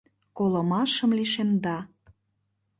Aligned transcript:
Колымашым 0.37 1.11
лишемда 1.17 1.77